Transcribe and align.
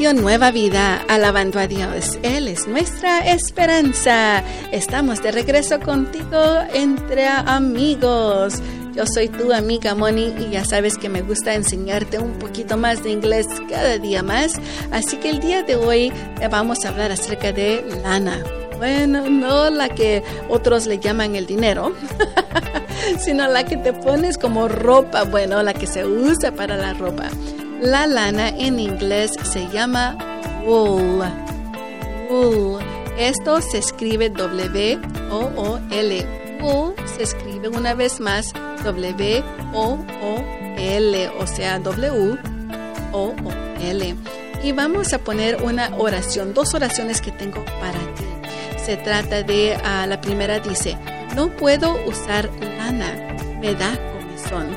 Nueva 0.00 0.50
Vida, 0.50 1.04
alabando 1.08 1.60
a 1.60 1.66
Dios. 1.66 2.18
Él 2.22 2.48
es 2.48 2.66
nuestra 2.66 3.18
esperanza. 3.18 4.42
Estamos 4.72 5.22
de 5.22 5.30
regreso 5.30 5.78
contigo 5.78 6.40
entre 6.72 7.26
amigos. 7.28 8.54
Yo 8.94 9.04
soy 9.06 9.28
tu 9.28 9.52
amiga 9.52 9.94
Moni 9.94 10.32
y 10.38 10.52
ya 10.52 10.64
sabes 10.64 10.96
que 10.96 11.10
me 11.10 11.20
gusta 11.20 11.54
enseñarte 11.54 12.18
un 12.18 12.32
poquito 12.38 12.78
más 12.78 13.04
de 13.04 13.10
inglés 13.10 13.46
cada 13.68 13.98
día 13.98 14.22
más. 14.22 14.54
Así 14.90 15.18
que 15.18 15.28
el 15.28 15.38
día 15.38 15.62
de 15.62 15.76
hoy 15.76 16.10
vamos 16.50 16.84
a 16.84 16.88
hablar 16.88 17.12
acerca 17.12 17.52
de 17.52 17.84
lana. 18.02 18.42
Bueno, 18.78 19.28
no 19.28 19.68
la 19.68 19.90
que 19.90 20.22
otros 20.48 20.86
le 20.86 20.98
llaman 20.98 21.36
el 21.36 21.44
dinero, 21.44 21.92
sino 23.18 23.46
la 23.48 23.66
que 23.66 23.76
te 23.76 23.92
pones 23.92 24.38
como 24.38 24.66
ropa, 24.66 25.24
bueno, 25.24 25.62
la 25.62 25.74
que 25.74 25.86
se 25.86 26.06
usa 26.06 26.52
para 26.52 26.78
la 26.78 26.94
ropa. 26.94 27.28
La 27.80 28.06
lana 28.06 28.48
en 28.50 28.78
inglés 28.78 29.32
se 29.42 29.68
llama 29.68 30.16
wool. 30.64 31.24
Wool. 32.30 32.82
Esto 33.18 33.60
se 33.60 33.78
escribe 33.78 34.30
W-O-O-L. 34.30 34.98
Wool 36.62 36.94
se 37.16 37.22
escribe 37.22 37.68
una 37.68 37.94
vez 37.94 38.20
más 38.20 38.52
W-O-O-L, 38.84 39.38
o 41.38 41.46
sea, 41.46 41.78
W-O-O-L. 41.78 42.16
Y 44.62 44.72
vamos 44.72 45.12
a 45.12 45.18
poner 45.18 45.62
una 45.62 45.96
oración, 45.96 46.52
dos 46.54 46.74
oraciones 46.74 47.20
que 47.20 47.32
tengo 47.32 47.64
para 47.80 47.98
ti 48.14 48.24
se 48.90 48.96
trata 48.96 49.42
de, 49.42 49.76
uh, 49.76 50.06
la 50.08 50.20
primera 50.20 50.58
dice, 50.58 50.96
no 51.36 51.48
puedo 51.48 51.94
usar 52.06 52.50
lana, 52.60 53.36
me 53.60 53.74
da 53.74 53.96
comezón. 54.12 54.76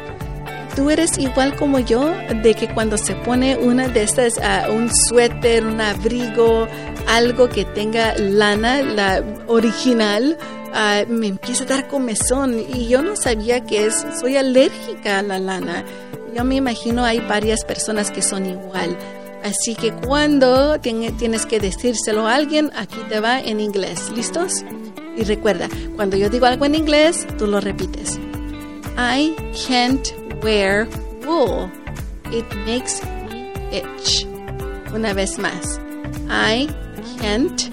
Tú 0.75 0.89
eres 0.89 1.19
igual 1.19 1.55
como 1.55 1.79
yo, 1.79 2.11
de 2.41 2.55
que 2.55 2.67
cuando 2.67 2.97
se 2.97 3.15
pone 3.15 3.57
una 3.57 3.87
de 3.87 4.01
estas, 4.01 4.37
uh, 4.37 4.71
un 4.73 4.89
suéter, 4.93 5.65
un 5.65 5.79
abrigo, 5.79 6.67
algo 7.07 7.47
que 7.47 7.63
tenga 7.63 8.15
lana, 8.17 8.81
la 8.81 9.23
original, 9.47 10.35
uh, 10.71 11.11
me 11.11 11.27
empieza 11.27 11.63
a 11.65 11.67
dar 11.67 11.87
comezón 11.87 12.59
y 12.59 12.87
yo 12.87 13.03
no 13.03 13.15
sabía 13.15 13.63
que 13.63 13.85
es, 13.85 14.03
soy 14.19 14.37
alérgica 14.37 15.19
a 15.19 15.21
la 15.21 15.37
lana. 15.37 15.85
Yo 16.35 16.43
me 16.43 16.55
imagino 16.55 17.05
hay 17.05 17.19
varias 17.19 17.63
personas 17.63 18.09
que 18.09 18.23
son 18.23 18.47
igual. 18.47 18.97
Así 19.43 19.75
que 19.75 19.91
cuando 19.91 20.79
tienes 20.79 21.45
que 21.45 21.59
decírselo 21.59 22.27
a 22.27 22.35
alguien, 22.35 22.71
aquí 22.75 22.97
te 23.09 23.19
va 23.19 23.39
en 23.39 23.59
inglés. 23.59 24.09
¿Listos? 24.15 24.63
Y 25.15 25.23
recuerda, 25.25 25.67
cuando 25.95 26.17
yo 26.17 26.29
digo 26.29 26.47
algo 26.47 26.65
en 26.65 26.75
inglés, 26.75 27.27
tú 27.37 27.45
lo 27.45 27.59
repites. 27.59 28.17
I 28.97 29.35
can't 29.67 30.22
wear 30.43 30.87
wool. 31.25 31.71
It 32.31 32.45
makes 32.65 33.01
me 33.29 33.51
itch. 33.71 34.25
Una 34.93 35.13
vez 35.13 35.39
más. 35.39 35.79
I 36.29 36.67
can't 37.19 37.69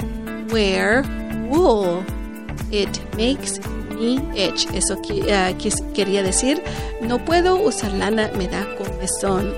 wear 0.52 1.02
wool. 1.50 2.04
It 2.70 3.00
makes 3.16 3.58
me 3.94 4.20
itch. 4.34 4.66
Eso 4.72 4.94
uh, 4.94 5.92
quería 5.94 6.22
decir, 6.22 6.62
no 7.02 7.18
puedo 7.24 7.56
usar 7.56 7.92
lana, 7.92 8.30
me 8.36 8.46
da 8.46 8.64
comezón. 8.76 9.52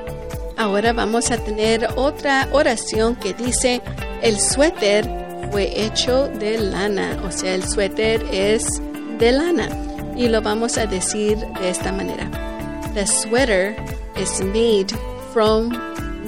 Ahora 0.56 0.92
vamos 0.92 1.30
a 1.30 1.38
tener 1.38 1.88
otra 1.96 2.48
oración 2.52 3.16
que 3.16 3.34
dice, 3.34 3.82
el 4.22 4.38
suéter 4.38 5.08
fue 5.50 5.84
hecho 5.84 6.28
de 6.28 6.58
lana, 6.58 7.20
o 7.26 7.30
sea, 7.30 7.54
el 7.54 7.64
suéter 7.64 8.24
es 8.32 8.80
de 9.18 9.32
lana. 9.32 9.68
Y 10.16 10.28
lo 10.28 10.42
vamos 10.42 10.78
a 10.78 10.86
decir 10.86 11.38
de 11.60 11.70
esta 11.70 11.90
manera. 11.90 12.51
The 12.94 13.06
sweater 13.06 13.74
is 14.16 14.42
made 14.42 14.92
from 15.32 15.70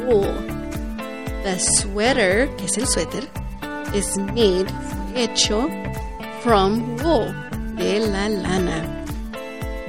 wool. 0.06 0.32
The 1.42 1.58
sweater, 1.58 2.48
que 2.56 2.64
es 2.64 2.78
el 2.78 2.86
suéter, 2.86 3.28
is 3.94 4.16
made, 4.32 4.72
hecho 5.14 5.68
from 6.40 6.96
wool, 7.02 7.34
de 7.76 8.00
la 8.00 8.30
lana. 8.30 9.04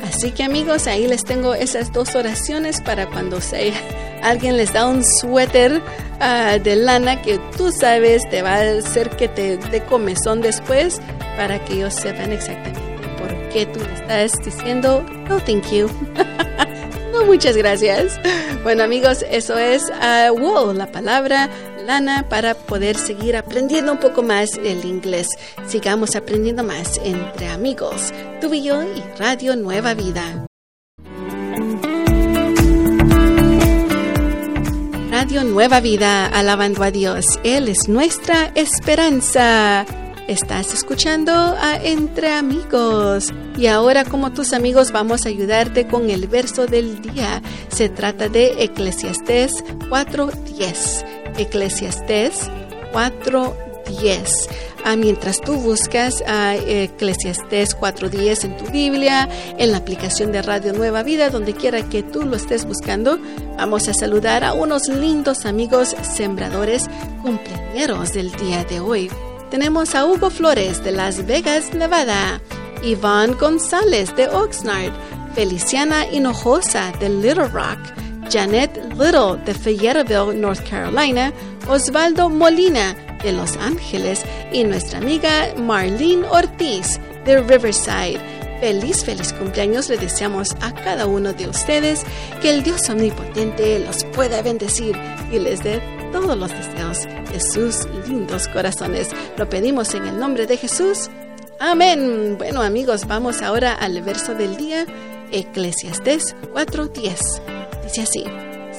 Así 0.03 0.31
que 0.31 0.44
amigos, 0.44 0.85
ahí 0.88 1.07
les 1.07 1.23
tengo 1.23 1.53
esas 1.55 1.94
dos 1.94 2.13
oraciones 2.13 2.81
para 2.81 3.07
cuando 3.07 3.39
se 3.39 3.71
alguien 4.21 4.57
les 4.57 4.73
da 4.73 4.85
un 4.85 5.01
suéter 5.01 5.81
uh, 6.19 6.61
de 6.61 6.75
lana 6.75 7.21
que 7.21 7.39
tú 7.55 7.71
sabes 7.71 8.29
te 8.29 8.41
va 8.41 8.55
a 8.55 8.77
hacer 8.79 9.11
que 9.11 9.29
te 9.29 9.55
dé 9.57 9.81
comezón 9.83 10.41
después 10.41 11.00
para 11.38 11.63
que 11.63 11.75
ellos 11.75 11.94
sepan 11.94 12.33
exactamente 12.33 13.07
por 13.17 13.50
qué 13.50 13.66
tú 13.66 13.79
estás 13.81 14.33
diciendo 14.44 15.05
no 15.29 15.39
thank 15.39 15.71
you. 15.71 15.89
muchas 17.23 17.55
gracias. 17.55 18.19
Bueno 18.63 18.83
amigos, 18.83 19.23
eso 19.29 19.57
es 19.57 19.83
uh, 19.83 20.73
la 20.73 20.91
palabra 20.91 21.49
lana 21.85 22.27
para 22.27 22.55
poder 22.55 22.97
seguir 22.97 23.37
aprendiendo 23.37 23.91
un 23.91 23.99
poco 23.99 24.23
más 24.23 24.57
el 24.57 24.85
inglés. 24.85 25.27
Sigamos 25.67 26.15
aprendiendo 26.15 26.63
más 26.63 26.99
entre 27.03 27.47
amigos. 27.47 28.11
Tú 28.41 28.53
y 28.53 28.63
yo 28.63 28.81
y 28.83 29.01
Radio 29.17 29.55
Nueva 29.55 29.93
Vida. 29.93 30.45
Radio 35.11 35.43
Nueva 35.43 35.79
Vida, 35.79 36.25
alabando 36.25 36.83
a 36.83 36.91
Dios. 36.91 37.25
Él 37.43 37.69
es 37.69 37.87
nuestra 37.87 38.51
esperanza. 38.55 39.85
Estás 40.28 40.74
escuchando 40.74 41.31
a 41.31 41.78
Entre 41.84 42.31
Amigos. 42.31 43.31
Y 43.58 43.68
ahora 43.68 44.03
como 44.03 44.34
tus 44.34 44.53
amigos 44.53 44.91
vamos 44.91 45.25
a 45.25 45.30
ayudarte 45.30 45.86
con 45.86 46.09
el 46.09 46.28
verso 46.28 46.66
del 46.66 47.00
día. 47.00 47.44
Se 47.69 47.90
trata 47.90 48.28
de 48.28 48.63
Eclesiastés 48.63 49.63
4.10. 49.88 51.38
Eclesiastés 51.38 52.50
4.10. 52.91 54.50
Ah, 54.84 54.96
mientras 54.96 55.41
tú 55.41 55.58
buscas 55.58 56.24
a 56.25 56.56
Eclesiastés 56.56 57.78
4.10 57.78 58.46
en 58.46 58.57
tu 58.57 58.66
Biblia, 58.72 59.30
en 59.59 59.72
la 59.72 59.78
aplicación 59.78 60.31
de 60.31 60.42
Radio 60.42 60.74
Nueva 60.74 61.03
Vida, 61.03 61.30
donde 61.30 61.53
quiera 61.53 61.88
que 61.88 62.02
tú 62.02 62.24
lo 62.24 62.36
estés 62.36 62.66
buscando, 62.66 63.19
vamos 63.57 63.88
a 63.90 63.94
saludar 63.94 64.44
a 64.44 64.53
unos 64.53 64.88
lindos 64.88 65.46
amigos 65.46 65.96
sembradores 66.16 66.90
cumpleaños 67.22 68.13
del 68.13 68.31
día 68.31 68.63
de 68.63 68.80
hoy. 68.80 69.12
Tenemos 69.50 69.95
a 69.95 70.06
Hugo 70.06 70.29
Flores 70.29 70.83
de 70.83 70.91
Las 70.91 71.25
Vegas, 71.25 71.73
Nevada, 71.73 72.41
Iván 72.83 73.38
González 73.38 74.16
de 74.16 74.28
Oxnard, 74.28 74.91
Feliciana 75.33 76.06
Hinojosa 76.11 76.91
de 77.00 77.09
Little 77.09 77.47
Rock, 77.47 77.79
Janet 78.31 78.75
Little 78.97 79.38
de 79.45 79.53
Fayetteville, 79.53 80.33
North 80.33 80.67
Carolina, 80.67 81.31
Osvaldo 81.67 82.29
Molina 82.29 82.95
de 83.23 83.31
Los 83.31 83.56
Ángeles 83.57 84.23
y 84.51 84.63
nuestra 84.63 85.00
amiga 85.00 85.53
Marlene 85.57 86.27
Ortiz 86.29 87.00
de 87.25 87.41
Riverside. 87.41 88.19
Feliz, 88.59 89.03
feliz 89.03 89.33
cumpleaños 89.33 89.89
le 89.89 89.97
deseamos 89.97 90.55
a 90.61 90.73
cada 90.73 91.07
uno 91.07 91.33
de 91.33 91.47
ustedes 91.47 92.03
que 92.41 92.49
el 92.49 92.63
Dios 92.63 92.89
omnipotente 92.89 93.79
los 93.79 94.05
pueda 94.05 94.41
bendecir 94.41 94.95
y 95.31 95.39
les 95.39 95.61
dé 95.61 95.81
todos 96.13 96.38
los 96.38 96.51
deseos 96.51 97.05
de 97.31 97.39
sus 97.41 97.85
lindos 98.07 98.47
corazones. 98.47 99.09
Lo 99.38 99.49
pedimos 99.49 99.94
en 99.94 100.05
el 100.05 100.17
nombre 100.17 100.47
de 100.47 100.55
Jesús. 100.55 101.09
Amén. 101.59 102.38
Bueno 102.38 102.61
amigos, 102.61 103.05
vamos 103.07 103.41
ahora 103.41 103.73
al 103.73 104.01
verso 104.01 104.33
del 104.33 104.55
día, 104.55 104.85
Eclesiastés 105.31 106.35
4:10. 106.53 107.41
Dice 107.83 108.01
así, 108.01 108.23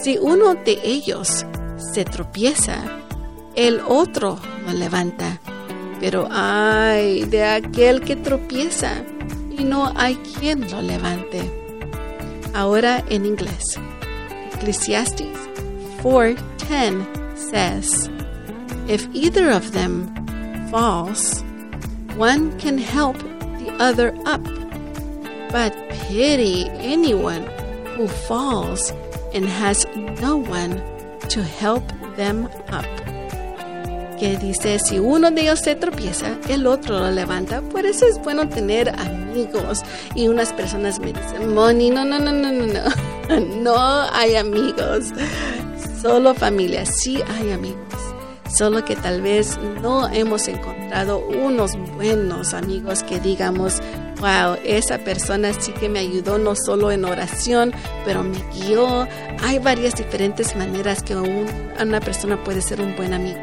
si 0.03 0.17
uno 0.17 0.55
de 0.55 0.79
ellos 0.83 1.45
se 1.93 2.05
tropieza, 2.05 2.83
el 3.55 3.81
otro 3.87 4.39
lo 4.67 4.73
levanta. 4.73 5.39
Pero 6.01 6.29
ay 6.31 7.25
de 7.25 7.45
aquel 7.45 8.01
que 8.01 8.17
tropieza 8.17 9.03
y 9.59 9.65
no 9.65 9.93
hay 9.97 10.17
quien 10.17 10.71
lo 10.71 10.83
levante. 10.83 11.51
Ahora 12.55 13.05
en 13.09 13.27
inglés. 13.27 13.79
Ecclesiastes 14.53 15.39
4:10 16.03 17.05
says, 17.37 18.11
If 18.89 19.07
either 19.13 19.51
of 19.51 19.73
them 19.73 20.15
falls, 20.71 21.43
one 22.17 22.59
can 22.59 22.79
help 22.79 23.19
the 23.59 23.75
other 23.79 24.15
up. 24.25 24.43
But 25.51 25.75
pity 25.91 26.69
anyone 26.79 27.45
who 27.97 28.09
falls 28.09 28.93
and 29.35 29.47
has 29.47 29.87
no 30.21 30.37
one 30.37 30.83
to 31.29 31.43
help 31.43 31.85
them 32.17 32.49
up. 32.69 32.87
Que 34.19 34.37
dice, 34.39 34.79
si 34.79 34.99
uno 34.99 35.31
de 35.31 35.43
ellos 35.43 35.61
se 35.61 35.75
tropieza, 35.75 36.39
el 36.49 36.67
otro 36.67 36.99
lo 36.99 37.11
levanta. 37.11 37.61
Por 37.61 37.85
eso 37.85 38.07
es 38.07 38.19
bueno 38.23 38.49
tener 38.49 38.89
amigos. 38.99 39.83
Y 40.15 40.29
unas 40.29 40.53
personas 40.55 40.99
me 41.01 41.13
dicen, 41.13 41.55
Moni, 41.55 41.91
no, 41.91 42.05
no, 42.05 42.19
no, 42.19 42.33
no, 42.33 42.51
no, 42.53 42.67
no. 42.67 42.81
No 43.63 43.77
hay 44.13 44.37
amigos. 44.37 45.07
Solo 46.01 46.35
familia, 46.35 46.87
sí 46.87 47.21
hay 47.29 47.51
amigos. 47.51 47.83
solo 48.57 48.85
que 48.85 48.97
tal 48.97 49.21
vez 49.23 49.59
no 49.83 50.09
hemos 50.09 50.49
encontrado 50.49 51.19
unos 51.19 51.73
buenos 51.97 52.55
amigos 52.55 53.03
que 53.03 53.19
digamos, 53.21 53.81
wow, 54.21 54.57
esa 54.65 54.99
persona 54.99 55.53
sí 55.53 55.73
que 55.73 55.89
me 55.89 55.99
ayudó 55.99 56.39
no 56.39 56.55
solo 56.55 56.91
en 56.91 57.05
oración, 57.05 57.73
pero 58.05 58.23
me 58.23 58.39
guió. 58.55 59.07
Hay 59.43 59.59
varias 59.59 59.95
diferentes 59.97 60.57
maneras 60.57 61.03
que 61.03 61.17
una 61.17 62.01
persona 62.01 62.43
puede 62.43 62.63
ser 62.63 62.81
un 62.81 62.97
buen 62.97 63.13
amigo. 63.13 63.41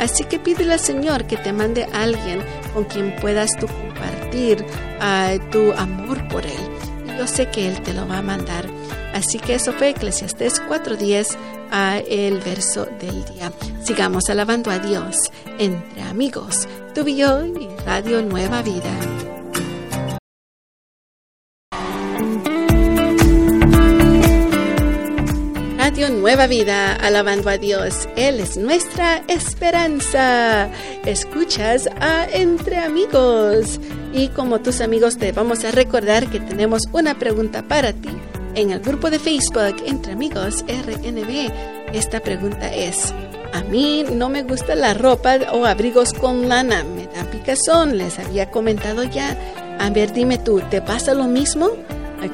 Así 0.00 0.24
que 0.24 0.38
pídele 0.38 0.72
al 0.72 0.80
Señor 0.80 1.26
que 1.26 1.36
te 1.36 1.52
mande 1.52 1.84
a 1.84 2.02
alguien 2.02 2.40
con 2.72 2.84
quien 2.84 3.14
puedas 3.16 3.50
tú 3.58 3.66
compartir 3.66 4.64
ah, 4.98 5.34
tu 5.52 5.72
amor 5.72 6.26
por 6.28 6.46
Él. 6.46 6.58
Y 7.06 7.18
yo 7.18 7.26
sé 7.26 7.50
que 7.50 7.68
Él 7.68 7.82
te 7.82 7.92
lo 7.92 8.08
va 8.08 8.18
a 8.18 8.22
mandar. 8.22 8.66
Así 9.12 9.38
que 9.38 9.54
eso 9.54 9.72
fue 9.74 9.90
Eclesiastés 9.90 10.62
4.10 10.62 11.36
a 11.70 11.98
el 11.98 12.38
verso 12.38 12.86
del 12.98 13.24
día. 13.26 13.52
Sigamos 13.82 14.30
alabando 14.30 14.70
a 14.70 14.78
Dios 14.78 15.16
entre 15.58 16.02
amigos, 16.02 16.66
tú 16.94 17.06
y 17.06 17.20
y 17.20 17.68
Radio 17.84 18.22
Nueva 18.22 18.62
Vida. 18.62 19.19
Nueva 26.20 26.46
Vida, 26.46 26.96
alabando 26.96 27.48
a 27.48 27.56
Dios. 27.56 28.06
Él 28.14 28.40
es 28.40 28.58
nuestra 28.58 29.22
esperanza. 29.26 30.68
Escuchas 31.06 31.88
a 31.98 32.26
Entre 32.30 32.76
Amigos. 32.76 33.80
Y 34.12 34.28
como 34.28 34.60
tus 34.60 34.82
amigos 34.82 35.16
te 35.16 35.32
vamos 35.32 35.64
a 35.64 35.70
recordar 35.70 36.28
que 36.28 36.38
tenemos 36.38 36.82
una 36.92 37.18
pregunta 37.18 37.62
para 37.66 37.94
ti 37.94 38.10
en 38.54 38.70
el 38.70 38.80
grupo 38.80 39.08
de 39.08 39.18
Facebook 39.18 39.76
Entre 39.86 40.12
Amigos 40.12 40.62
RNB. 40.68 41.50
Esta 41.94 42.20
pregunta 42.20 42.70
es, 42.70 43.14
a 43.54 43.62
mí 43.62 44.04
no 44.12 44.28
me 44.28 44.42
gusta 44.42 44.74
la 44.74 44.92
ropa 44.92 45.38
o 45.54 45.64
abrigos 45.64 46.12
con 46.12 46.50
lana, 46.50 46.84
me 46.84 47.06
da 47.06 47.24
picazón, 47.30 47.96
les 47.96 48.18
había 48.18 48.50
comentado 48.50 49.04
ya. 49.04 49.38
A 49.78 49.88
ver, 49.88 50.12
dime 50.12 50.36
tú, 50.36 50.60
¿te 50.68 50.82
pasa 50.82 51.14
lo 51.14 51.24
mismo? 51.24 51.70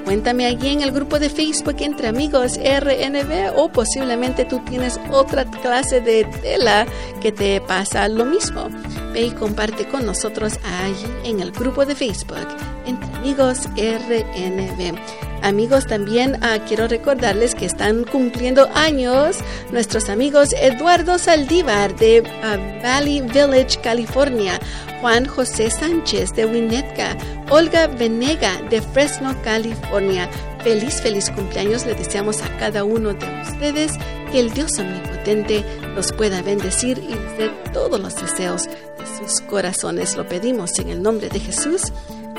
Cuéntame 0.04 0.46
allí 0.46 0.68
en 0.68 0.82
el 0.82 0.92
grupo 0.92 1.18
de 1.18 1.28
Facebook 1.28 1.76
entre 1.80 2.08
amigos 2.08 2.58
RNB 2.58 3.56
o 3.56 3.68
posiblemente 3.70 4.44
tú 4.44 4.60
tienes 4.68 5.00
otra 5.10 5.44
clase 5.44 6.00
de 6.00 6.24
tela 6.42 6.86
que 7.20 7.32
te 7.32 7.60
pasa 7.60 8.08
lo 8.08 8.24
mismo. 8.24 8.68
Ve 9.12 9.26
y 9.26 9.30
comparte 9.30 9.86
con 9.86 10.06
nosotros 10.06 10.58
allí 10.64 11.06
en 11.24 11.40
el 11.40 11.52
grupo 11.52 11.84
de 11.86 11.94
Facebook 11.94 12.48
entre 12.86 13.14
amigos 13.16 13.68
RNB. 13.76 15.25
Amigos, 15.42 15.86
también 15.86 16.38
ah, 16.42 16.58
quiero 16.66 16.88
recordarles 16.88 17.54
que 17.54 17.66
están 17.66 18.04
cumpliendo 18.04 18.68
años 18.74 19.36
nuestros 19.70 20.08
amigos 20.08 20.52
Eduardo 20.60 21.18
Saldívar 21.18 21.94
de 21.96 22.22
ah, 22.42 22.56
Valley 22.82 23.20
Village, 23.20 23.80
California, 23.82 24.58
Juan 25.00 25.26
José 25.26 25.70
Sánchez 25.70 26.34
de 26.34 26.46
Winnetka, 26.46 27.16
Olga 27.50 27.86
Venega 27.86 28.60
de 28.70 28.80
Fresno, 28.80 29.34
California. 29.42 30.28
Feliz, 30.64 31.00
feliz 31.00 31.30
cumpleaños 31.30 31.86
le 31.86 31.94
deseamos 31.94 32.42
a 32.42 32.56
cada 32.58 32.82
uno 32.82 33.12
de 33.14 33.26
ustedes. 33.42 33.92
Que 34.32 34.40
el 34.40 34.52
Dios 34.52 34.76
omnipotente 34.80 35.64
los 35.94 36.12
pueda 36.12 36.42
bendecir 36.42 36.98
y 36.98 37.14
dé 37.38 37.50
todos 37.72 38.00
los 38.00 38.16
deseos 38.16 38.64
de 38.64 39.28
sus 39.28 39.40
corazones. 39.42 40.16
Lo 40.16 40.26
pedimos 40.26 40.76
en 40.80 40.88
el 40.88 41.02
nombre 41.02 41.28
de 41.28 41.38
Jesús. 41.38 41.92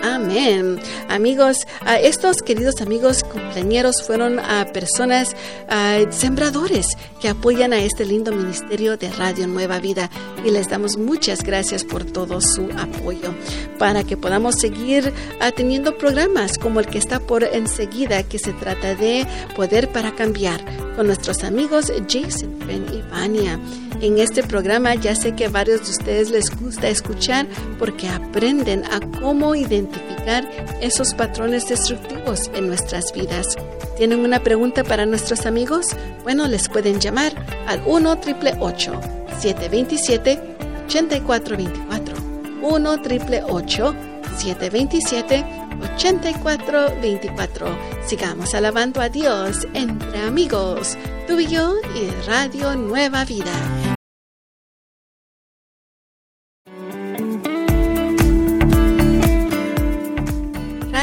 Amén. 0.04 0.80
Amigos, 1.10 1.58
estos 2.02 2.42
queridos 2.42 2.82
amigos 2.82 3.24
cumpleañeros 3.24 4.04
fueron 4.06 4.40
a 4.40 4.66
personas 4.74 5.36
sembradores 6.10 6.88
que 7.20 7.30
apoyan 7.30 7.74
a 7.74 7.80
este 7.80 8.06
lindo 8.06 8.32
ministerio 8.32 8.98
de 8.98 9.10
Radio 9.10 9.48
Nueva 9.48 9.80
Vida 9.80 10.10
y 10.46 10.52
les 10.52 10.70
damos 10.70 10.98
muchas 10.98 11.44
gracias 11.44 11.84
por 11.84 12.04
todo 12.04 12.42
su 12.42 12.70
apoyo 12.78 13.34
para 13.78 14.04
que 14.04 14.18
podamos 14.18 14.56
seguir 14.56 15.14
teniendo 15.56 15.98
programas 15.98 16.58
como 16.58 16.80
el 16.80 16.88
que 16.88 16.98
está 16.98 17.20
por 17.20 17.44
enseguida 17.44 18.24
que 18.24 18.40
se 18.40 18.54
trata 18.54 18.96
de 18.96 19.26
Poder 19.56 19.90
para 19.92 20.16
Cambiar 20.16 20.64
con 20.96 21.08
nuestros 21.08 21.44
amigos 21.44 21.92
Jason, 22.08 22.58
Ben 22.66 22.86
y 22.94 23.02
Vania. 23.10 23.60
En 24.02 24.20
este 24.20 24.44
programa 24.44 24.94
ya 24.96 25.16
sé 25.16 25.36
que 25.36 25.46
a 25.46 25.50
varios 25.50 25.86
de 25.86 25.92
ustedes 25.92 26.30
les 26.30 26.56
gusta 26.56 26.88
escuchar 26.88 27.48
porque 27.80 28.08
aprenden 28.08 28.84
a 28.86 29.00
cómo 29.20 29.56
identificar 29.56 30.48
esos 30.82 31.16
patrones 31.16 31.68
destructivos 31.68 32.52
en 32.54 32.68
nuestras 32.68 33.12
vidas. 33.14 33.56
¿Tienen 33.98 34.20
una 34.20 34.44
pregunta 34.44 34.84
para 34.84 35.08
nuestros 35.08 35.48
amigos? 35.48 35.88
Bueno, 36.24 36.48
les 36.48 36.70
pueden 36.70 37.00
llamar 37.00 37.34
al 37.68 37.82
1 37.88 38.20
727 38.22 40.40
8424 40.86 42.16
1 42.62 42.98
727 44.38 45.46
8424 45.96 47.68
Sigamos 48.06 48.54
alabando 48.54 49.02
a 49.02 49.10
Dios 49.10 49.68
entre 49.74 50.22
amigos, 50.22 50.96
tú 51.28 51.40
y 51.40 51.48
yo 51.48 51.74
y 51.96 52.12
Radio 52.28 52.76
Nueva 52.76 53.26
Vida. 53.26 53.87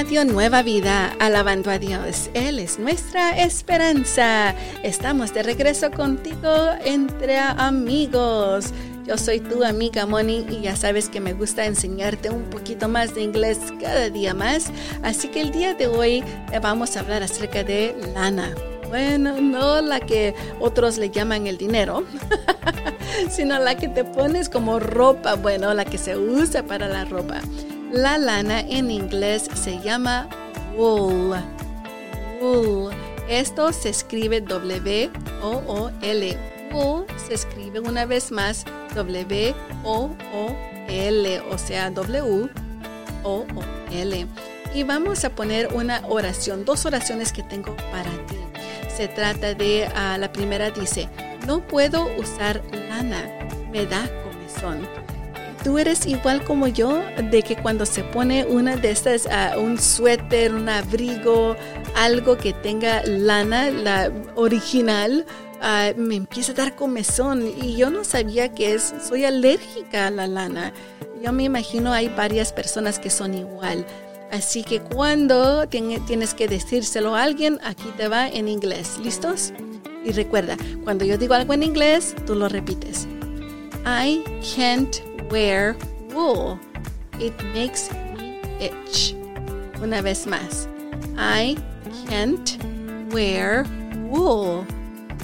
Nueva 0.04 0.62
Vida, 0.62 1.16
alabando 1.18 1.70
a 1.70 1.78
Dios. 1.78 2.30
Él 2.34 2.60
es 2.60 2.78
nuestra 2.78 3.30
esperanza. 3.42 4.54
Estamos 4.84 5.34
de 5.34 5.42
regreso 5.42 5.90
contigo 5.90 6.52
entre 6.84 7.38
amigos. 7.38 8.66
Yo 9.06 9.18
soy 9.18 9.40
tu 9.40 9.64
amiga 9.64 10.06
Moni 10.06 10.46
y 10.48 10.60
ya 10.60 10.76
sabes 10.76 11.08
que 11.08 11.20
me 11.20 11.32
gusta 11.32 11.64
enseñarte 11.64 12.30
un 12.30 12.44
poquito 12.44 12.86
más 12.86 13.14
de 13.14 13.22
inglés 13.22 13.58
cada 13.80 14.08
día 14.08 14.34
más. 14.34 14.70
Así 15.02 15.28
que 15.28 15.40
el 15.40 15.50
día 15.50 15.74
de 15.74 15.88
hoy 15.88 16.22
vamos 16.62 16.96
a 16.96 17.00
hablar 17.00 17.24
acerca 17.24 17.64
de 17.64 17.96
lana. 18.14 18.54
Bueno, 18.88 19.40
no 19.40 19.80
la 19.80 19.98
que 19.98 20.34
otros 20.60 20.96
le 20.98 21.10
llaman 21.10 21.48
el 21.48 21.56
dinero, 21.56 22.04
sino 23.30 23.58
la 23.58 23.74
que 23.74 23.88
te 23.88 24.04
pones 24.04 24.48
como 24.48 24.78
ropa, 24.78 25.34
bueno, 25.34 25.74
la 25.74 25.84
que 25.84 25.98
se 25.98 26.16
usa 26.16 26.62
para 26.62 26.88
la 26.88 27.04
ropa. 27.04 27.40
La 27.94 28.18
lana 28.18 28.60
en 28.60 28.90
inglés 28.90 29.48
se 29.54 29.78
llama 29.78 30.28
wool. 30.76 31.36
Wool. 32.42 32.92
Esto 33.28 33.72
se 33.72 33.90
escribe 33.90 34.40
W-O-O-L. 34.40 36.38
Wool 36.72 37.06
se 37.24 37.34
escribe 37.34 37.78
una 37.78 38.04
vez 38.04 38.32
más 38.32 38.64
W-O-O-L, 38.96 39.50
o 41.48 41.56
sea, 41.56 41.92
W-O-O-L. 41.92 42.26
Y 44.74 44.82
vamos 44.82 45.24
a 45.24 45.30
poner 45.30 45.72
una 45.72 46.02
oración, 46.08 46.64
dos 46.64 46.86
oraciones 46.86 47.32
que 47.32 47.44
tengo 47.44 47.76
para 47.92 48.10
ti. 48.26 48.38
Se 48.88 49.06
trata 49.06 49.54
de, 49.54 49.88
ah, 49.94 50.18
la 50.18 50.32
primera 50.32 50.70
dice, 50.70 51.08
no 51.46 51.64
puedo 51.64 52.08
usar 52.16 52.60
lana, 52.88 53.30
me 53.70 53.86
da 53.86 54.10
comezón 54.24 54.84
tú 55.64 55.78
eres 55.78 56.06
igual 56.06 56.44
como 56.44 56.68
yo, 56.68 57.02
de 57.30 57.42
que 57.42 57.56
cuando 57.56 57.86
se 57.86 58.04
pone 58.04 58.44
una 58.44 58.76
de 58.76 58.90
estas, 58.90 59.26
uh, 59.26 59.58
un 59.58 59.80
suéter, 59.80 60.54
un 60.54 60.68
abrigo, 60.68 61.56
algo 61.96 62.36
que 62.36 62.52
tenga 62.52 63.02
lana, 63.04 63.70
la 63.70 64.12
original, 64.36 65.24
uh, 65.60 65.98
me 65.98 66.16
empieza 66.16 66.52
a 66.52 66.54
dar 66.54 66.76
comezón 66.76 67.50
y 67.60 67.76
yo 67.76 67.90
no 67.90 68.04
sabía 68.04 68.50
que 68.50 68.74
es, 68.74 68.94
soy 69.08 69.24
alérgica 69.24 70.06
a 70.06 70.10
la 70.10 70.26
lana. 70.26 70.72
Yo 71.22 71.32
me 71.32 71.44
imagino 71.44 71.92
hay 71.92 72.08
varias 72.08 72.52
personas 72.52 72.98
que 72.98 73.08
son 73.08 73.32
igual. 73.32 73.86
Así 74.30 74.62
que 74.62 74.80
cuando 74.80 75.66
tienes 75.68 76.34
que 76.34 76.48
decírselo 76.48 77.14
a 77.14 77.22
alguien, 77.22 77.58
aquí 77.64 77.90
te 77.96 78.08
va 78.08 78.28
en 78.28 78.48
inglés. 78.48 78.98
¿Listos? 79.02 79.52
Y 80.04 80.12
recuerda, 80.12 80.56
cuando 80.82 81.04
yo 81.06 81.16
digo 81.16 81.32
algo 81.32 81.54
en 81.54 81.62
inglés, 81.62 82.14
tú 82.26 82.34
lo 82.34 82.48
repites. 82.48 83.08
I 83.84 84.22
can't 84.42 85.02
wear 85.30 85.76
wool. 86.12 86.58
It 87.20 87.34
makes 87.52 87.92
me 88.16 88.40
itch. 88.58 89.14
Una 89.82 90.00
vez 90.02 90.26
más. 90.26 90.68
I 91.18 91.56
can't 92.08 92.58
wear 93.12 93.64
wool. 94.08 94.66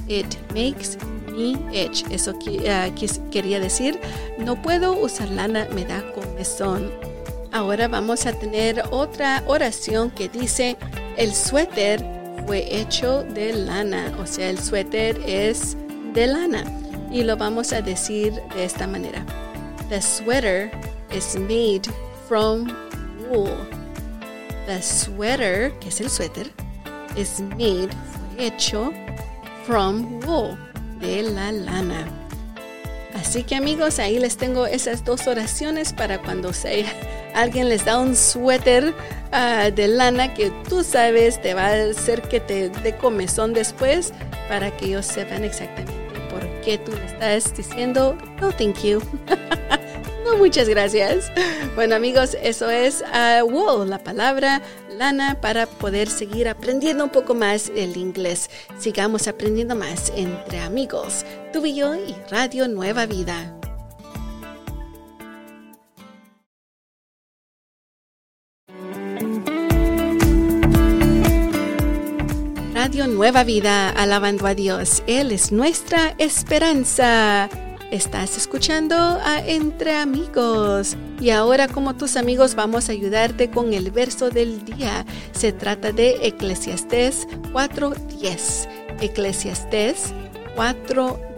It 0.09 0.37
makes 0.52 0.99
me 1.31 1.57
itch. 1.73 2.05
Eso 2.11 2.33
uh, 2.33 3.31
quería 3.31 3.61
decir, 3.61 3.99
no 4.38 4.57
puedo 4.61 4.93
usar 4.93 5.31
lana, 5.31 5.67
me 5.73 5.85
da 5.85 6.02
comezón. 6.12 6.90
Ahora 7.52 7.88
vamos 7.88 8.26
a 8.26 8.33
tener 8.33 8.83
otra 8.90 9.43
oración 9.47 10.11
que 10.11 10.29
dice, 10.29 10.76
el 11.17 11.35
suéter 11.35 12.05
fue 12.47 12.81
hecho 12.81 13.23
de 13.25 13.52
lana, 13.52 14.12
o 14.21 14.26
sea, 14.26 14.50
el 14.50 14.59
suéter 14.59 15.21
es 15.26 15.76
de 16.14 16.26
lana. 16.26 16.64
Y 17.11 17.25
lo 17.25 17.37
vamos 17.37 17.73
a 17.73 17.83
decir 17.83 18.40
de 18.55 18.64
esta 18.64 18.87
manera. 18.87 19.25
The 19.88 20.00
sweater 20.00 20.71
is 21.12 21.37
made 21.37 21.83
from 22.29 22.69
wool. 23.29 23.57
The 24.67 24.81
sweater, 24.81 25.73
que 25.81 25.88
es 25.88 26.00
el 26.00 26.09
suéter, 26.09 26.47
is 27.17 27.40
made, 27.40 27.90
fue 28.37 28.47
hecho 28.47 28.93
from 29.67 30.21
wool, 30.25 30.57
de 31.00 31.23
la 31.23 31.50
lana. 31.50 32.07
Así 33.14 33.43
que 33.43 33.57
amigos, 33.57 33.99
ahí 33.99 34.19
les 34.19 34.37
tengo 34.37 34.67
esas 34.67 35.05
dos 35.05 35.26
oraciones 35.26 35.93
para 35.93 36.23
cuando 36.23 36.52
se, 36.52 36.85
alguien 37.35 37.69
les 37.69 37.85
da 37.85 37.99
un 37.99 38.14
suéter 38.14 38.95
ah, 39.33 39.71
de 39.75 39.88
lana 39.88 40.33
que 40.33 40.50
tú 40.69 40.85
sabes 40.85 41.40
te 41.43 41.55
va 41.55 41.67
a 41.67 41.90
hacer 41.90 42.23
que 42.23 42.40
te 42.40 42.69
dé 42.69 42.97
comezón 42.97 43.52
después 43.52 44.12
para 44.49 44.71
que 44.76 44.87
ellos 44.87 45.07
sepan 45.07 45.45
exactamente 45.45 46.00
qué 46.61 46.79
tú 46.79 46.93
estás 46.93 47.55
diciendo 47.57 48.17
no 48.40 48.52
thank 48.52 48.83
you. 48.83 49.00
no, 50.25 50.37
muchas 50.38 50.69
gracias. 50.69 51.31
Bueno 51.75 51.95
amigos, 51.95 52.37
eso 52.43 52.71
es 52.71 53.02
uh, 53.02 53.85
la 53.85 53.99
palabra 53.99 54.62
lana 54.97 55.40
para 55.40 55.67
poder 55.67 56.09
seguir 56.09 56.49
aprendiendo 56.49 57.05
un 57.05 57.11
poco 57.11 57.35
más 57.35 57.71
el 57.75 57.97
inglés. 57.97 58.50
Sigamos 58.79 59.29
aprendiendo 59.29 59.75
más 59.75 60.12
entre 60.14 60.61
amigos, 60.61 61.25
tú 61.52 61.64
y 61.64 61.75
yo 61.75 61.95
y 61.95 62.14
Radio 62.31 62.69
Nueva 62.69 63.07
Vida. 63.07 63.60
Nueva 73.07 73.45
Vida, 73.45 73.90
alabando 73.90 74.47
a 74.47 74.54
Dios. 74.54 75.02
Él 75.07 75.33
es 75.33 75.52
nuestra 75.52 76.14
esperanza. 76.19 77.49
Estás 77.90 78.37
escuchando 78.37 78.97
a 78.97 79.45
Entre 79.47 79.97
Amigos. 79.97 80.97
Y 81.21 81.30
ahora 81.30 81.69
como 81.69 81.97
tus 81.97 82.16
amigos 82.16 82.54
vamos 82.54 82.88
a 82.88 82.92
ayudarte 82.92 83.50
con 83.50 83.73
el 83.75 83.90
verso 83.90 84.30
del 84.30 84.64
día. 84.64 85.04
Se 85.33 85.52
trata 85.52 85.92
de 85.92 86.19
Eclesiastés 86.23 87.26
4.10. 87.52 88.69
Eclesiastés 89.00 90.12
4.10. 90.57 91.30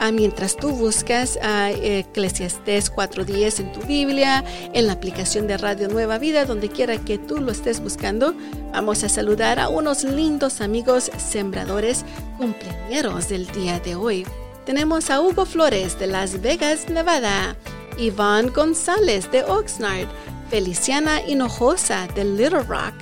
Ah, 0.00 0.10
mientras 0.10 0.56
tú 0.56 0.70
buscas 0.70 1.38
a 1.42 1.70
Eclesiastés 1.70 2.92
4.10 2.92 3.60
en 3.60 3.72
tu 3.72 3.80
Biblia, 3.86 4.44
en 4.72 4.86
la 4.86 4.94
aplicación 4.94 5.46
de 5.46 5.56
Radio 5.56 5.88
Nueva 5.88 6.18
Vida, 6.18 6.44
donde 6.44 6.68
quiera 6.68 6.98
que 6.98 7.18
tú 7.18 7.38
lo 7.38 7.52
estés 7.52 7.80
buscando, 7.80 8.34
vamos 8.72 9.04
a 9.04 9.08
saludar 9.08 9.60
a 9.60 9.68
unos 9.68 10.02
lindos 10.02 10.60
amigos 10.60 11.10
sembradores 11.18 12.04
cumpleaños 12.36 13.28
del 13.28 13.46
día 13.52 13.78
de 13.80 13.94
hoy. 13.94 14.26
Tenemos 14.64 15.10
a 15.10 15.20
Hugo 15.20 15.46
Flores 15.46 15.98
de 15.98 16.08
Las 16.08 16.40
Vegas, 16.40 16.88
Nevada, 16.88 17.56
Iván 17.96 18.48
González 18.48 19.30
de 19.30 19.44
Oxnard, 19.44 20.08
Feliciana 20.50 21.20
Hinojosa 21.26 22.08
de 22.14 22.24
Little 22.24 22.62
Rock, 22.62 22.94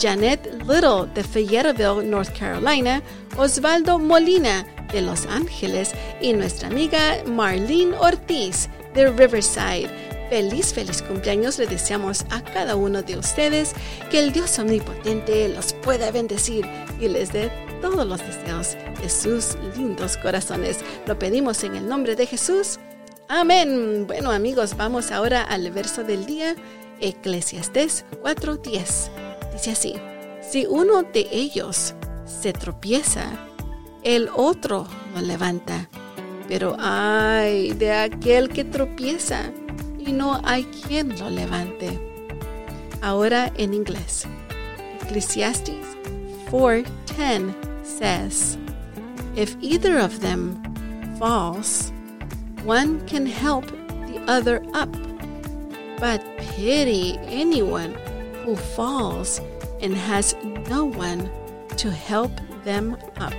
Janet 0.00 0.46
Little 0.66 1.06
de 1.14 1.22
Fayetteville, 1.22 2.02
North 2.02 2.30
Carolina, 2.38 3.02
Osvaldo 3.36 3.98
Molina 3.98 4.66
de 4.92 5.02
Los 5.02 5.26
Ángeles 5.26 5.92
y 6.20 6.32
nuestra 6.32 6.68
amiga 6.68 7.18
Marlene 7.26 7.96
Ortiz 7.98 8.68
de 8.94 9.10
Riverside. 9.10 9.90
Feliz, 10.30 10.72
feliz 10.74 11.02
cumpleaños 11.02 11.58
le 11.58 11.66
deseamos 11.66 12.24
a 12.30 12.42
cada 12.42 12.74
uno 12.74 13.02
de 13.02 13.16
ustedes 13.16 13.72
que 14.10 14.18
el 14.18 14.32
Dios 14.32 14.58
omnipotente 14.58 15.48
los 15.48 15.72
pueda 15.72 16.10
bendecir 16.10 16.66
y 17.00 17.08
les 17.08 17.32
dé 17.32 17.50
todos 17.80 18.06
los 18.06 18.20
deseos 18.20 18.76
de 19.00 19.08
sus 19.08 19.56
lindos 19.76 20.16
corazones. 20.16 20.78
Lo 21.06 21.18
pedimos 21.18 21.62
en 21.62 21.76
el 21.76 21.88
nombre 21.88 22.16
de 22.16 22.26
Jesús. 22.26 22.80
Amén. 23.28 24.06
Bueno 24.06 24.32
amigos, 24.32 24.76
vamos 24.76 25.12
ahora 25.12 25.42
al 25.42 25.70
verso 25.70 26.02
del 26.02 26.26
día, 26.26 26.56
Eclesiastés 27.00 28.04
4:10. 28.22 29.10
Dice 29.52 29.70
así, 29.70 29.94
si 30.42 30.66
uno 30.66 31.02
de 31.02 31.28
ellos 31.30 31.94
se 32.24 32.52
tropieza, 32.52 33.45
el 34.06 34.30
otro 34.36 34.86
lo 35.14 35.20
levanta. 35.20 35.88
Pero 36.46 36.76
ay 36.78 37.72
de 37.72 37.92
aquel 37.92 38.48
que 38.48 38.62
tropieza 38.62 39.50
y 39.98 40.12
no 40.12 40.40
hay 40.44 40.62
quien 40.64 41.18
lo 41.18 41.28
levante. 41.28 41.98
Ahora 43.02 43.52
en 43.56 43.74
inglés. 43.74 44.26
Eclesiastes 45.02 45.84
4:10 46.52 47.52
says, 47.82 48.56
If 49.34 49.56
either 49.60 49.98
of 49.98 50.20
them 50.20 50.56
falls, 51.18 51.92
one 52.64 53.00
can 53.06 53.26
help 53.26 53.66
the 54.06 54.20
other 54.28 54.62
up. 54.72 54.94
But 55.98 56.22
pity 56.38 57.18
anyone 57.26 57.96
who 58.44 58.54
falls 58.54 59.40
and 59.82 59.94
has 59.96 60.36
no 60.68 60.84
one 60.84 61.28
to 61.78 61.90
help 61.90 62.30
them 62.64 62.96
up. 63.18 63.34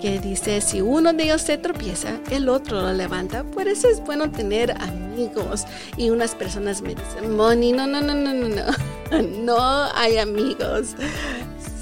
Que 0.00 0.18
dice, 0.18 0.60
si 0.60 0.80
uno 0.80 1.12
de 1.12 1.24
ellos 1.24 1.42
se 1.42 1.58
tropieza, 1.58 2.18
el 2.30 2.48
otro 2.48 2.80
lo 2.80 2.92
levanta. 2.92 3.44
Por 3.44 3.68
eso 3.68 3.88
es 3.88 4.00
bueno 4.00 4.30
tener 4.30 4.72
amigos. 4.80 5.64
Y 5.96 6.10
unas 6.10 6.34
personas 6.34 6.80
me 6.80 6.94
dicen, 6.94 7.36
Moni, 7.36 7.72
no, 7.72 7.86
no, 7.86 8.00
no, 8.00 8.14
no, 8.14 8.32
no, 8.32 8.48
no. 8.48 8.64
No 9.44 9.58
hay 9.94 10.18
amigos. 10.18 10.94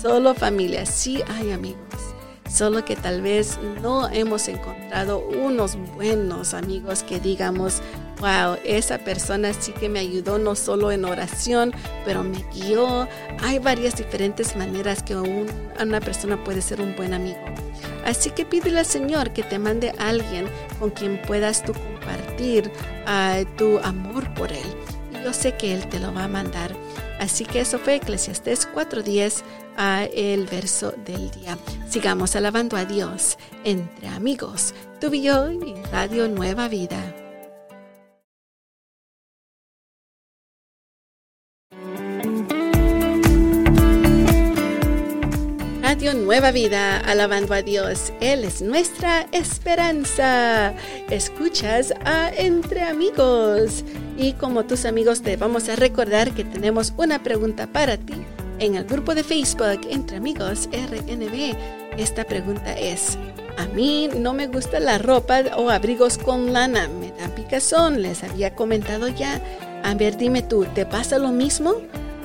Solo 0.01 0.35
familia, 0.35 0.87
sí 0.87 1.23
hay 1.29 1.53
amigos. 1.53 1.98
Solo 2.59 2.85
que 2.85 2.97
tal 2.97 3.23
vez 3.23 3.57
no 3.85 4.09
hemos 4.09 4.49
encontrado 4.49 5.21
unos 5.21 5.77
buenos 5.95 6.55
amigos 6.55 7.05
que 7.05 7.21
digamos, 7.21 7.81
wow, 8.19 8.57
esa 8.65 8.99
persona 8.99 9.53
sí 9.53 9.71
que 9.71 9.89
me 9.89 10.01
ayudó 10.01 10.41
no 10.41 10.57
solo 10.57 10.91
en 10.91 11.05
oración, 11.05 11.73
pero 12.05 12.25
me 12.25 12.45
guió. 12.53 13.07
Hay 13.45 13.61
varias 13.61 13.95
diferentes 13.95 14.57
maneras 14.57 15.05
que 15.05 15.15
una 15.15 16.01
persona 16.01 16.43
puede 16.43 16.61
ser 16.61 16.81
un 16.81 16.97
buen 16.97 17.15
amigo. 17.15 17.39
Así 18.05 18.31
que 18.31 18.45
pídele 18.45 18.81
al 18.81 18.87
Señor 18.87 19.33
que 19.33 19.45
te 19.45 19.61
mande 19.61 19.95
alguien 19.97 20.49
con 20.81 20.91
quien 20.91 21.23
puedas 21.23 21.63
tú 21.63 21.75
compartir 21.75 22.73
ah, 23.07 23.39
tu 23.57 23.79
amor 23.85 24.35
por 24.35 24.51
Él. 24.51 24.78
Yo 25.25 25.33
sé 25.33 25.57
que 25.57 25.75
Él 25.75 25.89
te 25.89 25.99
lo 25.99 26.13
va 26.13 26.25
a 26.25 26.29
mandar. 26.29 26.75
Así 27.19 27.45
que 27.45 27.61
eso 27.61 27.79
fue 27.79 27.97
Eclesiastés 27.97 28.69
4.10 28.73 29.43
a 29.77 30.05
el 30.05 30.47
verso 30.47 30.93
del 31.05 31.31
día. 31.31 31.59
Sigamos 31.89 32.37
alabando 32.37 32.77
a 32.77 32.85
Dios 32.85 33.39
entre 33.65 34.09
amigos, 34.09 34.75
tú 35.01 35.13
y 35.13 35.29
y 35.29 35.75
Radio 35.91 36.29
Nueva 36.29 36.69
Vida. 36.69 37.18
Nueva 46.29 46.51
Vida, 46.51 46.99
alabando 46.99 47.55
a 47.55 47.63
Dios. 47.63 48.13
Él 48.21 48.45
es 48.45 48.61
nuestra 48.61 49.27
esperanza. 49.33 50.75
Escuchas 51.09 51.95
a 52.05 52.29
Entre 52.37 52.83
Amigos. 52.83 53.83
Y 54.19 54.35
como 54.35 54.67
tus 54.67 54.85
amigos 54.85 55.23
te 55.23 55.39
vamos 55.39 55.71
a 55.71 55.77
recordar 55.77 56.35
que 56.35 56.45
tenemos 56.45 56.93
una 56.99 57.23
pregunta 57.23 57.67
para 57.67 57.97
ti 57.97 58.13
en 58.59 58.75
el 58.75 58.85
grupo 58.85 59.15
de 59.15 59.25
Facebook 59.25 59.81
Entre 59.89 60.19
Amigos 60.19 60.69
RNB. 60.71 61.57
Esta 61.97 62.25
pregunta 62.25 62.79
es, 62.79 63.17
a 63.57 63.65
mí 63.69 64.11
no 64.15 64.35
me 64.35 64.49
gusta 64.49 64.81
la 64.81 64.99
ropa 64.99 65.41
o 65.57 65.71
abrigos 65.71 66.19
con 66.19 66.53
lana, 66.53 66.89
me 66.89 67.11
dan 67.13 67.31
picazón, 67.31 68.03
les 68.03 68.23
había 68.23 68.55
comentado 68.55 69.09
ya. 69.09 69.41
A 69.83 69.95
dime 69.95 70.43
tú, 70.43 70.67
¿te 70.75 70.85
pasa 70.85 71.19
lo 71.19 71.31
mismo? 71.31 71.77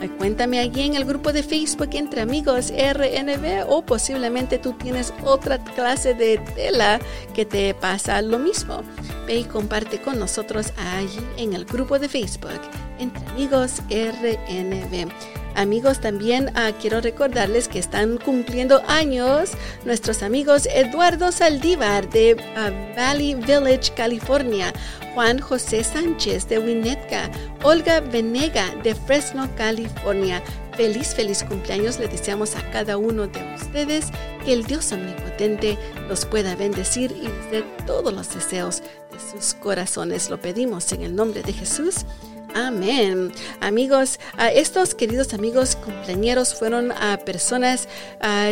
Cuéntame 0.10 0.60
allí 0.60 0.81
en 0.81 0.95
el 0.95 1.05
grupo 1.05 1.33
de 1.33 1.43
Facebook 1.43 1.89
entre 1.93 2.22
amigos 2.22 2.72
RNB 2.72 3.65
o 3.67 3.86
posiblemente 3.86 4.57
tú 4.57 4.74
tienes 4.74 5.13
otra 5.24 5.57
clase 5.63 6.13
de 6.13 6.38
tela 6.55 7.00
que 7.33 7.45
te 7.45 7.74
pasa 7.74 8.22
lo 8.22 8.39
mismo. 8.39 8.81
Ve 9.27 9.39
y 9.39 9.43
comparte 9.43 10.01
con 10.01 10.19
nosotros 10.19 10.74
allí 10.77 11.25
en 11.38 11.53
el 11.53 11.65
grupo 11.65 12.00
de 12.00 12.10
Facebook 12.10 12.62
entre 13.00 13.25
amigos 13.27 13.81
RNB. 13.89 15.12
Amigos, 15.55 16.00
también 16.01 16.51
ah, 16.55 16.72
quiero 16.79 17.00
recordarles 17.00 17.67
que 17.67 17.77
están 17.77 18.17
cumpliendo 18.17 18.81
años 18.88 19.51
nuestros 19.86 20.24
amigos 20.24 20.67
Eduardo 20.74 21.31
Saldívar 21.31 22.10
de 22.10 22.36
ah, 22.55 22.72
Valley 22.95 23.36
Village, 23.36 23.93
California, 23.95 24.74
Juan 25.13 25.39
José 25.39 25.83
Sánchez 25.83 26.50
de 26.50 26.57
Winnetka, 26.57 27.29
Olga 27.62 28.00
Venega 28.00 28.74
de 28.83 28.95
Fresno, 28.95 29.48
California. 29.55 30.41
Feliz, 30.75 31.13
feliz 31.13 31.43
cumpleaños 31.43 32.00
le 32.00 32.07
deseamos 32.07 32.55
a 32.55 32.72
cada 32.72 32.98
uno 32.98 33.27
de 33.27 33.55
ustedes 33.55 34.07
que 34.43 34.53
el 34.53 34.63
Dios 34.63 34.91
omnipotente 34.91 35.77
los 36.10 36.25
pueda 36.25 36.55
bendecir 36.55 37.12
y 37.12 37.27
dé 37.51 37.63
todos 37.86 38.12
los 38.12 38.33
deseos 38.33 38.81
de 38.81 39.19
sus 39.19 39.53
corazones. 39.53 40.31
Lo 40.31 40.41
pedimos 40.41 40.91
en 40.91 41.03
el 41.03 41.15
nombre 41.15 41.43
de 41.43 41.53
Jesús. 41.53 42.05
Amén. 42.55 43.31
Amigos, 43.62 44.19
estos 44.53 44.93
queridos 44.93 45.33
amigos 45.33 45.75
cumpleañeros 45.75 46.53
fueron 46.53 46.93
personas 47.25 47.88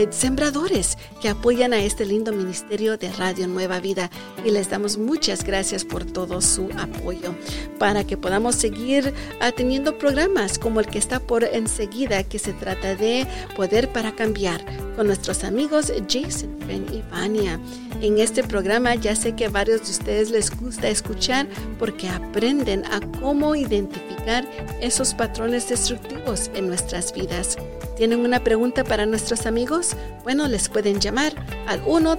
sembradores 0.10 0.98
que 1.22 1.29
apoyan 1.29 1.74
a 1.74 1.84
este 1.84 2.05
lindo 2.05 2.31
ministerio 2.31 2.98
de 2.98 3.12
Radio 3.12 3.48
Nueva 3.48 3.79
Vida 3.79 4.10
y 4.43 4.50
les 4.50 4.70
damos 4.70 4.98
muchas 4.98 5.43
gracias 5.43 5.86
por 5.86 6.03
todo 6.03 6.41
su 6.41 6.70
apoyo 6.77 7.36
para 7.77 8.03
que 8.03 8.17
podamos 8.17 8.55
seguir 8.55 9.13
teniendo 9.55 9.98
programas 9.98 10.58
como 10.58 10.79
el 10.79 10.88
que 10.88 10.98
está 10.98 11.20
por 11.20 11.43
enseguida 11.43 12.24
que 12.24 12.39
se 12.39 12.53
trata 12.53 12.96
de 12.96 13.27
Poder 13.55 13.91
para 13.91 14.15
Cambiar 14.15 14.65
con 14.96 15.08
nuestros 15.08 15.43
amigos 15.43 15.93
Jason, 16.10 16.58
Ben 16.67 16.86
y 16.91 17.03
Vania. 17.12 17.60
En 18.01 18.17
este 18.17 18.43
programa 18.43 18.96
ya 18.96 19.15
sé 19.15 19.36
que 19.36 19.46
a 19.46 19.50
varios 19.51 19.84
de 19.84 19.91
ustedes 19.91 20.31
les 20.31 20.50
gusta 20.50 20.89
escuchar 20.89 21.46
porque 21.77 22.10
aprenden 22.10 22.84
a 22.86 23.00
cómo 23.20 23.53
identificar 23.55 24.43
esos 24.81 25.13
patrones 25.13 25.70
destructivos 25.70 26.50
en 26.55 26.67
nuestras 26.67 27.13
vidas. 27.13 27.60
¿Tienen 27.96 28.22
una 28.22 28.43
pregunta 28.43 28.84
para 28.84 29.05
nuestros 29.05 29.46
amigos? 29.46 29.96
Bueno, 30.24 30.48
les 30.48 30.67
pueden 30.67 31.00
llamar 31.00 31.34
al 31.67 31.79
1 31.86 32.17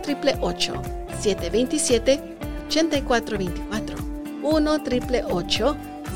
727 1.20 2.20
8424 2.68 3.96
1 4.44 4.84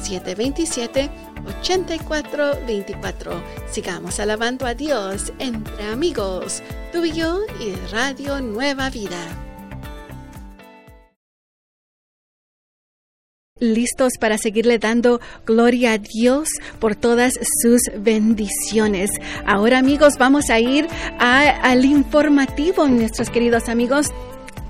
727 0.00 1.11
8424 1.64 3.42
Sigamos 3.68 4.20
alabando 4.20 4.64
a 4.64 4.75
Dios 4.75 5.32
entre 5.40 5.87
amigos, 5.87 6.62
tú 6.92 7.04
y 7.04 7.11
yo 7.11 7.40
y 7.61 7.75
Radio 7.90 8.40
Nueva 8.40 8.90
Vida. 8.90 9.45
Listos 13.58 14.12
para 14.20 14.36
seguirle 14.36 14.78
dando 14.78 15.20
gloria 15.46 15.92
a 15.92 15.98
Dios 15.98 16.48
por 16.78 16.94
todas 16.94 17.34
sus 17.62 17.80
bendiciones. 17.98 19.10
Ahora 19.46 19.78
amigos, 19.78 20.14
vamos 20.18 20.50
a 20.50 20.60
ir 20.60 20.86
al 21.18 21.84
informativo, 21.84 22.86
nuestros 22.86 23.30
queridos 23.30 23.68
amigos. 23.68 24.08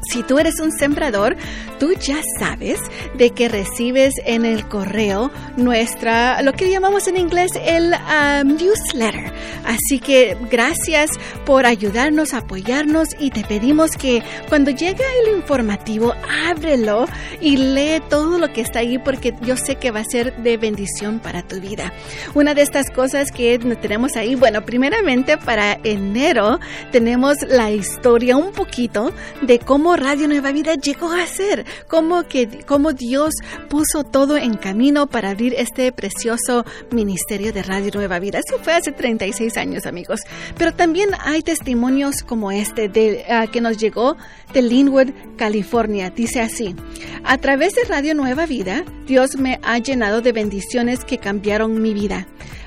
Si 0.08 0.22
tú 0.22 0.38
eres 0.38 0.60
un 0.60 0.72
sembrador, 0.72 1.36
tú 1.78 1.92
ya 1.94 2.20
sabes 2.38 2.78
de 3.14 3.30
que 3.30 3.48
recibes 3.48 4.14
en 4.24 4.44
el 4.44 4.66
correo 4.68 5.30
nuestra, 5.56 6.40
lo 6.42 6.52
que 6.52 6.70
llamamos 6.70 7.06
en 7.08 7.16
inglés 7.16 7.52
el 7.64 7.92
um, 7.92 8.56
newsletter. 8.56 9.32
Así 9.64 9.98
que 9.98 10.36
gracias 10.50 11.10
por 11.44 11.66
ayudarnos, 11.66 12.34
apoyarnos 12.34 13.08
y 13.18 13.30
te 13.30 13.42
pedimos 13.42 13.92
que 13.92 14.22
cuando 14.48 14.70
llegue 14.70 15.04
el 15.24 15.36
informativo, 15.36 16.14
ábrelo 16.48 17.06
y 17.40 17.56
lee 17.56 18.00
todo 18.08 18.38
lo 18.38 18.52
que 18.52 18.60
está 18.60 18.80
ahí 18.80 18.98
porque 18.98 19.34
yo 19.42 19.56
sé 19.56 19.76
que 19.76 19.90
va 19.90 20.00
a 20.00 20.04
ser 20.04 20.36
de 20.36 20.56
bendición 20.56 21.18
para 21.18 21.42
tu 21.42 21.60
vida. 21.60 21.92
Una 22.34 22.54
de 22.54 22.62
estas 22.62 22.90
cosas 22.90 23.32
que 23.32 23.58
tenemos 23.80 24.16
ahí, 24.16 24.34
bueno, 24.34 24.64
primeramente 24.64 25.36
para 25.36 25.78
enero 25.82 26.60
tenemos 26.92 27.36
la 27.48 27.70
historia 27.70 28.36
un 28.36 28.52
poquito 28.52 29.12
de 29.42 29.58
cómo 29.58 29.95
Radio 29.96 30.28
Nueva 30.28 30.52
Vida 30.52 30.74
llegó 30.74 31.10
a 31.10 31.26
ser, 31.26 31.64
cómo, 31.88 32.24
que, 32.24 32.48
cómo 32.66 32.92
Dios 32.92 33.34
puso 33.68 34.04
todo 34.04 34.36
en 34.36 34.54
camino 34.54 35.06
para 35.06 35.30
abrir 35.30 35.54
este 35.56 35.90
precioso 35.92 36.64
ministerio 36.90 37.52
de 37.52 37.62
Radio 37.62 37.90
Nueva 37.94 38.18
Vida. 38.18 38.38
Eso 38.38 38.62
fue 38.62 38.74
hace 38.74 38.92
36 38.92 39.56
años, 39.56 39.86
amigos. 39.86 40.20
Pero 40.58 40.74
también 40.74 41.10
hay 41.20 41.42
testimonios 41.42 42.22
como 42.22 42.52
este 42.52 42.88
de, 42.88 43.24
ah, 43.28 43.46
que 43.46 43.60
nos 43.60 43.78
llegó 43.78 44.16
de 44.52 44.62
Linwood, 44.62 45.10
California. 45.36 46.10
Dice 46.10 46.40
así, 46.40 46.76
a 47.24 47.38
través 47.38 47.74
de 47.74 47.84
Radio 47.84 48.14
Nueva 48.14 48.46
Vida, 48.46 48.84
Dios 49.06 49.36
me 49.38 49.58
ha 49.62 49.78
llenado 49.78 50.20
de 50.20 50.32
bendiciones 50.32 51.04
que 51.04 51.18
cambiaron 51.18 51.80
mi 51.80 51.94
vida. 51.94 52.26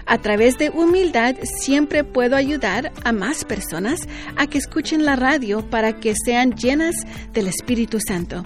A 0.09 0.17
través 0.17 0.57
de 0.57 0.71
humildad 0.71 1.35
siempre 1.43 2.03
puedo 2.03 2.35
ayudar 2.35 2.91
a 3.03 3.11
más 3.11 3.45
personas 3.45 4.07
a 4.37 4.47
que 4.47 4.57
escuchen 4.57 5.05
la 5.05 5.15
radio 5.15 5.69
para 5.69 5.99
que 5.99 6.15
sean 6.15 6.55
llenas 6.55 6.95
del 7.31 7.47
Espíritu 7.47 7.99
Santo. 7.99 8.43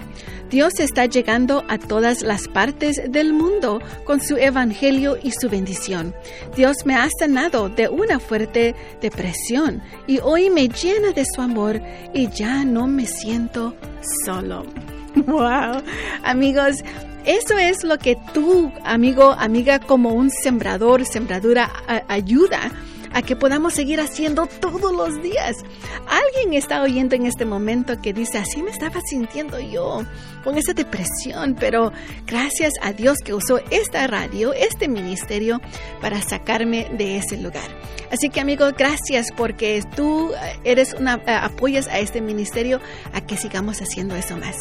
Dios 0.50 0.78
está 0.78 1.06
llegando 1.06 1.64
a 1.68 1.78
todas 1.78 2.20
las 2.20 2.48
partes 2.48 3.00
del 3.08 3.32
mundo 3.32 3.80
con 4.04 4.20
su 4.20 4.36
evangelio 4.36 5.16
y 5.22 5.30
su 5.30 5.48
bendición. 5.48 6.14
Dios 6.54 6.84
me 6.84 6.96
ha 6.96 7.08
sanado 7.18 7.70
de 7.70 7.88
una 7.88 8.18
fuerte 8.18 8.74
depresión 9.00 9.82
y 10.06 10.18
hoy 10.18 10.50
me 10.50 10.68
llena 10.68 11.12
de 11.12 11.24
su 11.24 11.40
amor 11.40 11.80
y 12.12 12.28
ya 12.28 12.62
no 12.66 12.86
me 12.86 13.06
siento 13.06 13.74
solo. 14.26 14.66
Wow, 15.14 15.80
amigos, 16.24 16.82
eso 17.24 17.58
es 17.58 17.84
lo 17.84 17.98
que 17.98 18.16
tú, 18.32 18.72
amigo, 18.84 19.34
amiga, 19.38 19.78
como 19.78 20.12
un 20.12 20.30
sembrador, 20.30 21.04
sembradura, 21.06 21.70
ayuda 22.08 22.70
a 23.14 23.22
que 23.22 23.36
podamos 23.36 23.74
seguir 23.74 24.00
haciendo 24.00 24.46
todos 24.60 24.92
los 24.92 25.22
días. 25.22 25.56
Alguien 26.06 26.52
está 26.52 26.82
oyendo 26.82 27.14
en 27.14 27.26
este 27.26 27.46
momento 27.46 28.00
que 28.02 28.12
dice, 28.12 28.38
así 28.38 28.62
me 28.62 28.70
estaba 28.70 29.00
sintiendo 29.00 29.58
yo, 29.60 30.02
con 30.42 30.58
esa 30.58 30.74
depresión, 30.74 31.56
pero 31.58 31.92
gracias 32.26 32.72
a 32.82 32.92
Dios 32.92 33.18
que 33.24 33.32
usó 33.32 33.60
esta 33.70 34.06
radio, 34.08 34.52
este 34.52 34.88
ministerio, 34.88 35.60
para 36.00 36.20
sacarme 36.20 36.90
de 36.98 37.16
ese 37.16 37.36
lugar. 37.38 37.70
Así 38.10 38.28
que 38.28 38.40
amigo, 38.40 38.66
gracias 38.76 39.28
porque 39.34 39.82
tú 39.96 40.32
eres 40.64 40.92
una, 40.94 41.14
apoyas 41.42 41.86
a 41.88 42.00
este 42.00 42.20
ministerio 42.20 42.80
a 43.12 43.20
que 43.20 43.36
sigamos 43.36 43.80
haciendo 43.80 44.16
eso 44.16 44.36
más. 44.36 44.56